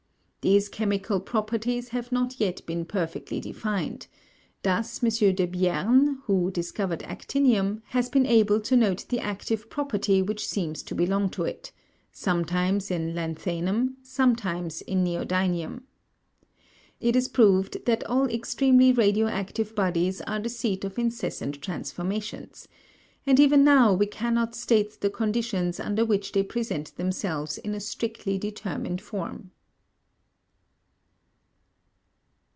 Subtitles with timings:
[0.43, 4.07] These chemical properties have not yet been perfectly defined;
[4.63, 5.35] thus M.
[5.35, 10.95] Debierne, who discovered actinium, has been able to note the active property which seems to
[10.95, 11.71] belong to it,
[12.11, 15.83] sometimes in lanthanum, sometimes in neodynium.
[16.99, 22.67] It is proved that all extremely radioactive bodies are the seat of incessant transformations,
[23.27, 27.79] and even now we cannot state the conditions under which they present themselves in a
[27.79, 29.51] strictly determined form.